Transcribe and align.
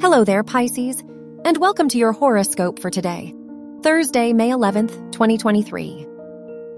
Hello 0.00 0.22
there, 0.22 0.44
Pisces, 0.44 1.00
and 1.44 1.56
welcome 1.56 1.88
to 1.88 1.98
your 1.98 2.12
horoscope 2.12 2.78
for 2.78 2.88
today, 2.88 3.34
Thursday, 3.82 4.32
May 4.32 4.50
11th, 4.50 5.10
2023. 5.10 6.06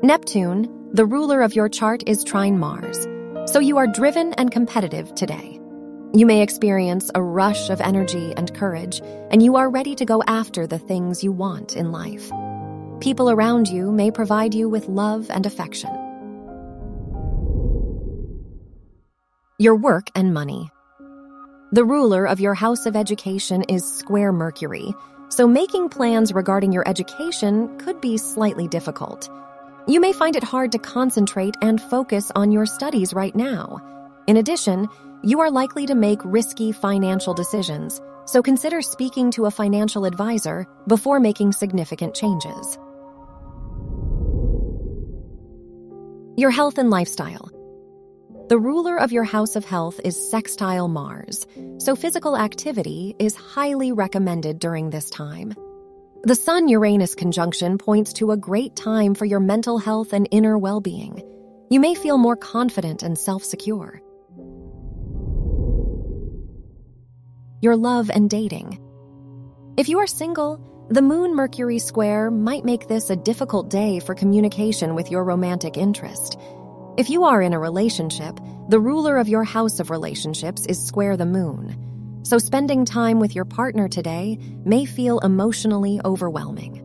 Neptune, 0.03 0.89
the 0.95 1.04
ruler 1.04 1.43
of 1.43 1.54
your 1.54 1.69
chart, 1.69 2.03
is 2.06 2.25
trine 2.25 2.59
Mars, 2.59 3.06
so 3.45 3.61
you 3.61 3.77
are 3.77 3.87
driven 3.87 4.33
and 4.34 4.51
competitive 4.51 5.14
today. 5.14 5.61
You 6.14 6.25
may 6.25 6.41
experience 6.41 7.11
a 7.14 7.23
rush 7.23 7.69
of 7.69 7.83
energy 7.83 8.33
and 8.38 8.55
courage, 8.55 9.02
and 9.30 9.43
you 9.43 9.57
are 9.57 9.68
ready 9.68 9.95
to 9.96 10.07
go 10.07 10.23
after 10.27 10.66
the 10.66 10.79
things 10.79 11.23
you 11.23 11.30
want 11.30 11.77
in 11.77 11.93
life. 11.93 12.32
People 13.00 13.30
around 13.30 13.68
you 13.68 13.93
may 13.93 14.11
provide 14.11 14.55
you 14.55 14.66
with 14.66 14.89
love 14.89 15.27
and 15.29 15.45
affection. 15.45 15.91
Your 19.59 19.77
work 19.77 20.09
and 20.15 20.32
money. 20.32 20.71
The 21.73 21.84
ruler 21.84 22.27
of 22.27 22.41
your 22.41 22.55
house 22.55 22.84
of 22.87 22.97
education 22.97 23.62
is 23.69 23.84
square 23.84 24.33
Mercury, 24.33 24.92
so 25.29 25.47
making 25.47 25.91
plans 25.91 26.33
regarding 26.33 26.73
your 26.73 26.83
education 26.88 27.79
could 27.79 28.01
be 28.01 28.16
slightly 28.16 28.66
difficult. 28.66 29.30
You 29.87 30.01
may 30.01 30.12
find 30.12 30.34
it 30.34 30.43
hard 30.43 30.73
to 30.73 30.80
concentrate 30.80 31.55
and 31.62 31.80
focus 31.80 32.33
on 32.34 32.51
your 32.51 32.66
studies 32.66 33.15
right 33.15 33.37
now. 33.37 33.80
In 34.27 34.38
addition, 34.38 34.88
you 35.23 35.38
are 35.38 35.51
likely 35.51 35.87
to 35.87 35.95
make 35.95 36.19
risky 36.24 36.73
financial 36.73 37.34
decisions, 37.34 38.01
so 38.24 38.43
consider 38.43 38.82
speaking 38.82 39.30
to 39.30 39.46
a 39.46 39.51
financial 39.52 40.07
advisor 40.07 40.66
before 40.88 41.21
making 41.21 41.52
significant 41.52 42.16
changes. 42.16 42.79
Your 46.37 46.51
health 46.51 46.79
and 46.79 46.91
lifestyle. 46.91 47.59
The 48.50 48.59
ruler 48.59 48.98
of 48.98 49.12
your 49.12 49.22
house 49.22 49.54
of 49.54 49.64
health 49.64 50.00
is 50.02 50.28
sextile 50.28 50.88
Mars, 50.88 51.46
so 51.79 51.95
physical 51.95 52.37
activity 52.37 53.15
is 53.20 53.37
highly 53.37 53.92
recommended 53.92 54.59
during 54.59 54.90
this 54.90 55.09
time. 55.09 55.54
The 56.24 56.34
Sun 56.34 56.66
Uranus 56.66 57.15
conjunction 57.15 57.79
points 57.79 58.12
to 58.15 58.32
a 58.32 58.37
great 58.37 58.74
time 58.74 59.15
for 59.15 59.24
your 59.24 59.38
mental 59.38 59.79
health 59.79 60.12
and 60.12 60.26
inner 60.32 60.59
well 60.59 60.80
being. 60.80 61.23
You 61.70 61.79
may 61.79 61.95
feel 61.95 62.18
more 62.18 62.34
confident 62.34 63.04
and 63.04 63.16
self 63.16 63.45
secure. 63.45 64.03
Your 67.62 67.76
love 67.76 68.10
and 68.10 68.28
dating. 68.28 68.81
If 69.76 69.88
you 69.88 70.00
are 70.00 70.09
single, 70.09 70.60
the 70.91 71.03
Moon 71.03 71.37
Mercury 71.37 71.78
square 71.78 72.32
might 72.32 72.64
make 72.64 72.88
this 72.88 73.10
a 73.10 73.16
difficult 73.31 73.70
day 73.70 74.00
for 74.00 74.16
communication 74.16 74.97
with 74.97 75.09
your 75.09 75.22
romantic 75.22 75.76
interest. 75.76 76.37
If 76.97 77.09
you 77.09 77.25
are 77.25 77.41
in 77.41 77.53
a 77.53 77.59
relationship, 77.59 78.38
the 78.69 78.81
ruler 78.81 79.16
of 79.16 79.28
your 79.28 79.44
house 79.44 79.78
of 79.78 79.91
relationships 79.91 80.66
is 80.66 80.84
square 80.84 81.16
the 81.16 81.25
moon. 81.25 82.21
So 82.25 82.37
spending 82.37 82.84
time 82.84 83.21
with 83.21 83.34
your 83.34 83.44
partner 83.44 83.88
today 83.88 84.38
may 84.65 84.84
feel 84.84 85.21
emotionally 85.21 86.00
overwhelming. 86.05 86.82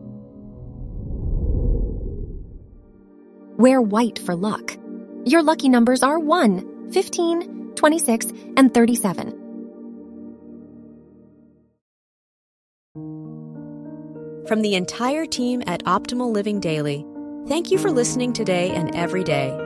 Wear 3.58 3.82
white 3.82 4.18
for 4.20 4.36
luck. 4.36 4.76
Your 5.24 5.42
lucky 5.42 5.68
numbers 5.68 6.02
are 6.02 6.20
1, 6.20 6.92
15, 6.92 7.72
26, 7.74 8.32
and 8.56 8.72
37. 8.72 9.30
From 14.46 14.62
the 14.62 14.76
entire 14.76 15.26
team 15.26 15.64
at 15.66 15.82
Optimal 15.84 16.32
Living 16.32 16.60
Daily, 16.60 17.04
thank 17.48 17.72
you 17.72 17.78
for 17.78 17.90
listening 17.90 18.32
today 18.32 18.70
and 18.70 18.94
every 18.94 19.24
day 19.24 19.65